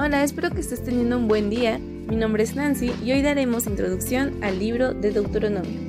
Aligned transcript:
Hola, 0.00 0.22
espero 0.22 0.50
que 0.50 0.60
estés 0.60 0.84
teniendo 0.84 1.18
un 1.18 1.26
buen 1.26 1.50
día. 1.50 1.80
Mi 1.80 2.14
nombre 2.14 2.44
es 2.44 2.54
Nancy 2.54 2.92
y 3.04 3.10
hoy 3.10 3.20
daremos 3.20 3.66
introducción 3.66 4.32
al 4.44 4.60
libro 4.60 4.94
de 4.94 5.10
Deuteronomio. 5.10 5.80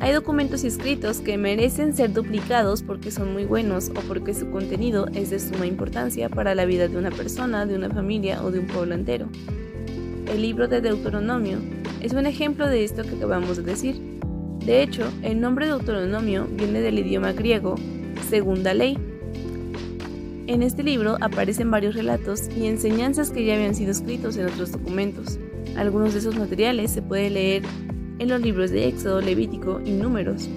Hay 0.00 0.12
documentos 0.12 0.64
escritos 0.64 1.22
que 1.22 1.38
merecen 1.38 1.96
ser 1.96 2.12
duplicados 2.12 2.82
porque 2.82 3.10
son 3.10 3.32
muy 3.32 3.46
buenos 3.46 3.88
o 3.88 4.06
porque 4.06 4.34
su 4.34 4.50
contenido 4.50 5.06
es 5.14 5.30
de 5.30 5.38
suma 5.38 5.66
importancia 5.66 6.28
para 6.28 6.54
la 6.54 6.66
vida 6.66 6.88
de 6.88 6.98
una 6.98 7.10
persona, 7.10 7.64
de 7.64 7.76
una 7.76 7.88
familia 7.88 8.44
o 8.44 8.50
de 8.50 8.58
un 8.58 8.66
pueblo 8.66 8.94
entero. 8.94 9.28
El 10.30 10.42
libro 10.42 10.68
de 10.68 10.82
Deuteronomio 10.82 11.56
es 12.02 12.12
un 12.12 12.26
ejemplo 12.26 12.68
de 12.68 12.84
esto 12.84 13.02
que 13.02 13.16
acabamos 13.16 13.56
de 13.56 13.62
decir. 13.62 13.96
De 14.66 14.82
hecho, 14.82 15.10
el 15.22 15.40
nombre 15.40 15.68
Deuteronomio 15.68 16.46
viene 16.50 16.82
del 16.82 16.98
idioma 16.98 17.32
griego 17.32 17.76
segunda 18.28 18.74
ley, 18.74 18.98
en 20.46 20.62
este 20.62 20.82
libro 20.82 21.16
aparecen 21.20 21.70
varios 21.70 21.94
relatos 21.94 22.48
y 22.56 22.66
enseñanzas 22.66 23.30
que 23.30 23.44
ya 23.44 23.54
habían 23.54 23.74
sido 23.74 23.90
escritos 23.90 24.36
en 24.36 24.46
otros 24.46 24.72
documentos. 24.72 25.38
Algunos 25.76 26.12
de 26.12 26.20
esos 26.20 26.36
materiales 26.36 26.92
se 26.92 27.02
puede 27.02 27.30
leer 27.30 27.62
en 28.18 28.28
los 28.28 28.40
libros 28.40 28.70
de 28.70 28.86
Éxodo, 28.86 29.20
Levítico 29.20 29.80
y 29.84 29.90
Números. 29.90 30.48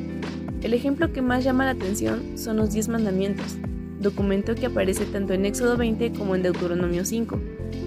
El 0.61 0.73
ejemplo 0.73 1.11
que 1.11 1.21
más 1.21 1.43
llama 1.43 1.65
la 1.65 1.71
atención 1.71 2.37
son 2.37 2.57
los 2.57 2.71
Diez 2.71 2.87
Mandamientos, 2.87 3.57
documento 3.99 4.55
que 4.55 4.67
aparece 4.67 5.05
tanto 5.05 5.33
en 5.33 5.45
Éxodo 5.45 5.75
20 5.77 6.13
como 6.13 6.35
en 6.35 6.43
Deuteronomio 6.43 7.03
5, 7.03 7.39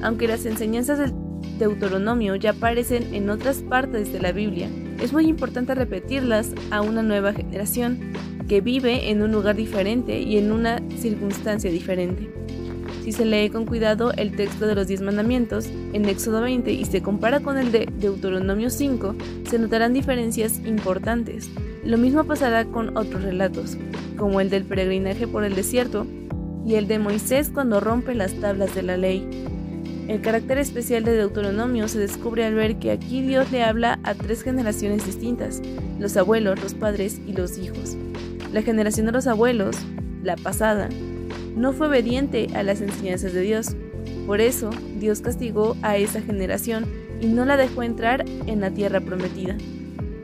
aunque 0.03 0.29
las 0.29 0.45
enseñanzas 0.45 0.99
del 0.99 1.13
Deuteronomio 1.59 2.35
ya 2.37 2.51
aparecen 2.51 3.15
en 3.15 3.31
otras 3.31 3.59
partes 3.59 4.13
de 4.13 4.21
la 4.21 4.33
Biblia. 4.33 4.69
Es 5.01 5.13
muy 5.13 5.27
importante 5.27 5.75
repetirlas 5.75 6.53
a 6.71 6.81
una 6.81 7.03
nueva 7.03 7.33
generación 7.33 8.13
vive 8.61 9.11
en 9.11 9.23
un 9.23 9.33
lugar 9.33 9.57
diferente 9.57 10.21
y 10.21 10.39
en 10.39 10.53
una 10.53 10.83
circunstancia 10.99 11.71
diferente. 11.71 12.31
Si 13.03 13.11
se 13.11 13.25
lee 13.25 13.51
con 13.51 13.67
cuidado 13.67 14.13
el 14.13 14.37
texto 14.37 14.67
de 14.67 14.77
los 14.77 14.87
diez 14.87 15.01
mandamientos 15.01 15.69
en 15.93 16.05
Éxodo 16.05 16.41
20 16.41 16.71
y 16.73 16.85
se 16.85 17.03
compara 17.03 17.41
con 17.41 17.59
el 17.59 17.73
de 17.73 17.89
Deuteronomio 17.99 18.71
5, 18.71 19.17
se 19.51 19.59
notarán 19.59 19.93
diferencias 19.93 20.61
importantes. 20.65 21.51
Lo 21.85 21.99
mismo 21.99 22.23
pasará 22.25 22.65
con 22.65 22.97
otros 22.97 23.23
relatos, 23.23 23.77
como 24.17 24.41
el 24.41 24.51
del 24.51 24.65
peregrinaje 24.65 25.27
por 25.27 25.43
el 25.43 25.57
desierto 25.57 26.07
y 26.65 26.77
el 26.77 26.87
de 26.87 27.01
Moisés 27.01 27.51
cuando 27.53 27.81
rompe 27.81 28.15
las 28.15 28.35
tablas 28.35 28.73
de 28.75 28.83
la 28.83 28.97
ley. 28.97 29.27
El 30.07 30.21
carácter 30.21 30.59
especial 30.59 31.03
de 31.03 31.17
Deuteronomio 31.17 31.89
se 31.89 31.99
descubre 31.99 32.45
al 32.45 32.55
ver 32.55 32.77
que 32.77 32.93
aquí 32.93 33.23
Dios 33.23 33.51
le 33.51 33.65
habla 33.65 33.99
a 34.05 34.15
tres 34.15 34.43
generaciones 34.43 35.07
distintas, 35.07 35.61
los 35.99 36.17
abuelos, 36.17 36.63
los 36.63 36.75
padres 36.75 37.21
y 37.27 37.33
los 37.33 37.59
hijos. 37.59 37.97
La 38.53 38.61
generación 38.63 39.07
de 39.07 39.13
los 39.13 39.27
abuelos, 39.27 39.77
la 40.23 40.37
pasada, 40.37 40.91
no 41.57 41.73
fue 41.73 41.89
obediente 41.89 42.49
a 42.55 42.63
las 42.63 42.83
enseñanzas 42.83 43.33
de 43.33 43.41
Dios. 43.41 43.75
Por 44.27 44.43
eso, 44.43 44.69
Dios 44.99 45.21
castigó 45.23 45.75
a 45.81 45.97
esa 45.97 46.21
generación 46.21 46.85
y 47.23 47.27
no 47.27 47.47
la 47.47 47.57
dejó 47.57 47.83
entrar 47.83 48.25
en 48.47 48.61
la 48.61 48.71
tierra 48.71 49.01
prometida. 49.01 49.57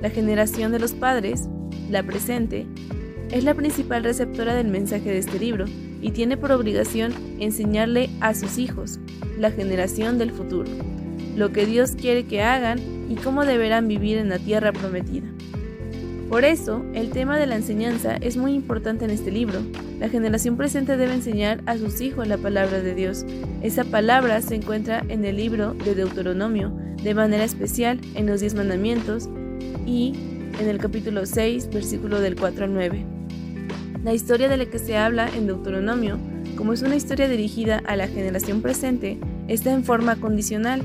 La 0.03 0.11
generación 0.11 0.72
de 0.72 0.78
los 0.78 0.93
padres, 0.93 1.49
la 1.91 2.03
presente, 2.03 2.67
es 3.31 3.44
la 3.44 3.55
principal 3.55 4.05
receptora 4.05 4.55
del 4.55 4.69
mensaje 4.69 5.11
de 5.11 5.19
este 5.19 5.38
libro 5.38 5.65
y 6.03 6.11
tiene 6.11 6.37
por 6.37 6.53
obligación 6.53 7.15
enseñarle 7.41 8.11
a 8.21 8.34
sus 8.34 8.59
hijos, 8.59 8.99
la 9.38 9.50
generación 9.50 10.19
del 10.19 10.33
futuro, 10.33 10.71
lo 11.37 11.50
que 11.50 11.67
Dios 11.67 11.93
quiere 11.93 12.25
que 12.25 12.43
hagan 12.43 12.78
y 13.09 13.17
cómo 13.17 13.44
deberán 13.44 13.88
vivir 13.88 14.19
en 14.19 14.28
la 14.28 14.38
tierra 14.38 14.72
prometida. 14.72 15.28
Por 16.28 16.44
eso, 16.44 16.84
el 16.93 17.09
tema 17.09 17.39
de 17.39 17.47
la 17.47 17.56
enseñanza 17.56 18.16
es 18.16 18.37
muy 18.37 18.53
importante 18.53 19.06
en 19.06 19.11
este 19.11 19.31
libro. 19.31 19.61
La 19.99 20.11
generación 20.11 20.59
presente 20.59 20.99
debe 20.99 21.15
enseñar 21.15 21.62
a 21.65 21.78
sus 21.78 22.03
hijos 22.03 22.28
la 22.28 22.37
palabra 22.37 22.83
de 22.83 22.94
Dios. 22.94 23.25
Esa 23.62 23.84
palabra 23.84 24.43
se 24.43 24.56
encuentra 24.56 25.03
en 25.09 25.25
el 25.25 25.37
libro 25.37 25.72
de 25.72 25.94
Deuteronomio, 25.94 26.71
de 27.03 27.15
manera 27.15 27.44
especial 27.44 27.99
en 28.15 28.27
los 28.27 28.41
diez 28.41 28.55
mandamientos 28.55 29.27
y 29.87 30.12
en 30.61 30.69
el 30.69 30.77
capítulo 30.77 31.25
6, 31.25 31.71
versículo 31.72 32.21
del 32.21 32.37
4 32.37 32.65
al 32.67 32.75
9. 32.75 33.06
La 34.05 34.12
historia 34.12 34.50
de 34.50 34.59
la 34.59 34.67
que 34.67 34.78
se 34.78 34.99
habla 34.99 35.31
en 35.34 35.47
Deuteronomio, 35.47 36.19
como 36.56 36.75
es 36.75 36.83
una 36.83 36.97
historia 36.97 37.27
dirigida 37.27 37.81
a 37.87 37.97
la 37.97 38.06
generación 38.06 38.61
presente, 38.61 39.19
está 39.49 39.72
en 39.72 39.83
forma 39.83 40.17
condicional. 40.17 40.83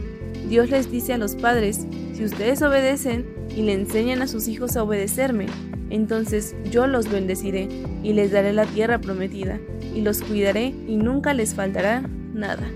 Dios 0.48 0.70
les 0.70 0.90
dice 0.90 1.12
a 1.12 1.18
los 1.18 1.36
padres, 1.36 1.86
si 2.14 2.24
ustedes 2.24 2.62
obedecen, 2.62 3.26
y 3.56 3.62
le 3.62 3.74
enseñan 3.74 4.22
a 4.22 4.28
sus 4.28 4.48
hijos 4.48 4.76
a 4.76 4.84
obedecerme, 4.84 5.48
entonces 5.90 6.56
yo 6.72 6.88
los 6.88 7.10
bendeciré 7.10 7.70
y 8.04 8.14
les 8.14 8.32
daré 8.32 8.54
la 8.54 8.66
tierra 8.66 9.00
prometida, 9.00 9.60
y 9.94 10.02
los 10.02 10.22
cuidaré 10.22 10.74
y 10.88 10.96
nunca 10.96 11.34
les 11.34 11.54
faltará 11.54 12.02
nada. 12.34 12.68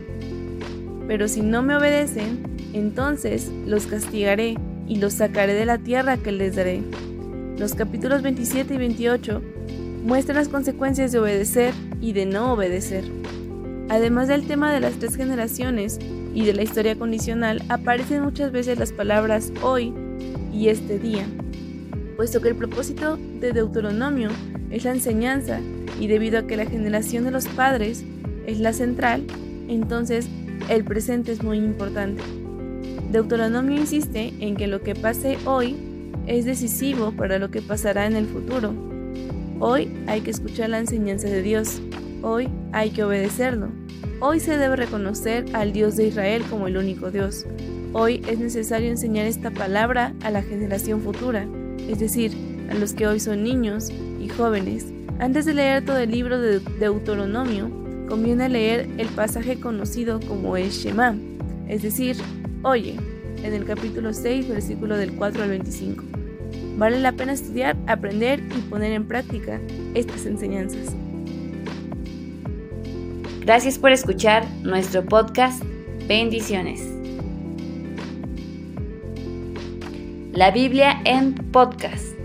Pero 1.08 1.28
si 1.28 1.42
no 1.42 1.64
me 1.64 1.76
obedecen, 1.76 2.44
entonces 2.74 3.52
los 3.66 3.88
castigaré 3.88 4.56
y 4.88 4.98
los 4.98 5.14
sacaré 5.14 5.54
de 5.54 5.66
la 5.66 5.78
tierra 5.78 6.18
que 6.18 6.32
les 6.32 6.56
daré. 6.56 6.84
Los 7.58 7.74
capítulos 7.74 8.22
27 8.22 8.74
y 8.74 8.78
28 8.78 9.42
muestran 10.04 10.38
las 10.38 10.48
consecuencias 10.48 11.12
de 11.12 11.20
obedecer 11.20 11.74
y 12.02 12.14
de 12.14 12.26
no 12.26 12.54
obedecer. 12.54 13.04
Además 13.90 14.28
del 14.28 14.46
tema 14.46 14.72
de 14.74 14.80
las 14.80 14.94
tres 14.96 15.16
generaciones 15.16 15.98
y 16.34 16.46
de 16.46 16.54
la 16.54 16.64
historia 16.64 16.98
condicional, 16.98 17.64
aparecen 17.70 18.22
muchas 18.22 18.52
veces 18.52 18.78
las 18.78 18.92
palabras 18.92 19.52
hoy, 19.62 19.94
y 20.58 20.70
este 20.70 20.98
día, 20.98 21.24
puesto 22.16 22.42
que 22.42 22.50
el 22.50 22.56
propósito 22.56 23.16
de 23.40 23.54
Deuteronomio 23.54 24.30
es 24.72 24.86
la 24.86 24.92
enseñanza 24.92 25.60
y 26.00 26.08
debido 26.08 26.40
a 26.40 26.48
que 26.48 26.58
la 26.58 26.66
generación 26.66 27.26
de 27.26 27.32
los 27.32 27.48
padres 27.48 28.04
es 28.48 28.60
la 28.60 28.74
central, 28.74 29.24
entonces 29.68 30.28
el 30.68 30.84
presente 30.84 31.32
es 31.32 31.44
muy 31.44 31.60
importante. 31.60 32.24
Deuteronomio 33.12 33.78
insiste 33.78 34.34
en 34.40 34.56
que 34.56 34.66
lo 34.66 34.82
que 34.82 34.96
pase 34.96 35.38
hoy 35.46 35.76
es 36.26 36.46
decisivo 36.46 37.12
para 37.12 37.38
lo 37.38 37.52
que 37.52 37.62
pasará 37.62 38.08
en 38.08 38.16
el 38.16 38.26
futuro. 38.26 38.74
Hoy 39.60 39.92
hay 40.08 40.22
que 40.22 40.32
escuchar 40.32 40.70
la 40.70 40.80
enseñanza 40.80 41.28
de 41.28 41.44
Dios, 41.44 41.82
hoy 42.24 42.50
hay 42.74 42.92
que 42.92 43.04
obedecerlo, 43.04 43.70
hoy 44.20 44.40
se 44.40 44.58
debe 44.58 44.76
reconocer 44.76 45.46
al 45.54 45.74
Dios 45.74 45.96
de 45.96 46.08
Israel 46.08 46.44
como 46.50 46.68
el 46.68 46.78
único 46.78 47.12
Dios, 47.12 47.46
Hoy 47.94 48.22
es 48.28 48.38
necesario 48.38 48.90
enseñar 48.90 49.26
esta 49.26 49.50
palabra 49.50 50.14
a 50.22 50.30
la 50.30 50.44
generación 50.44 51.02
futura, 51.02 51.48
es 51.90 52.00
decir, 52.00 52.32
a 52.70 52.74
los 52.74 52.94
que 52.94 53.08
hoy 53.08 53.20
son 53.20 53.44
niños 53.44 53.90
y 54.22 54.28
jóvenes. 54.28 54.86
Antes 55.20 55.46
de 55.46 55.54
leer 55.54 55.86
todo 55.86 55.98
el 55.98 56.12
libro 56.12 56.40
de 56.40 56.60
Deuteronomio, 56.60 57.72
conviene 58.10 58.50
leer 58.50 58.90
el 58.98 59.08
pasaje 59.08 59.60
conocido 59.60 60.20
como 60.20 60.58
el 60.58 60.70
Shema, 60.70 61.16
es 61.70 61.82
decir, 61.82 62.18
oye, 62.62 62.98
en 63.42 63.54
el 63.54 63.64
capítulo 63.64 64.14
6, 64.14 64.50
versículo 64.50 64.98
del 64.98 65.14
4 65.14 65.44
al 65.44 65.50
25. 65.50 66.04
Vale 66.78 67.00
la 67.00 67.14
pena 67.14 67.34
estudiar, 67.34 67.78
aprender 67.88 68.42
y 68.56 68.62
poner 68.70 68.92
en 68.92 69.08
práctica 69.08 69.60
estas 69.96 70.26
enseñanzas. 70.26 70.94
Gracias 73.48 73.80
por 73.80 73.94
escuchar 73.94 74.46
nuestro 74.62 75.06
podcast. 75.06 75.64
Bendiciones. 76.06 76.82
La 80.34 80.52
Biblia 80.52 81.00
en 81.06 81.34
podcast. 81.34 82.17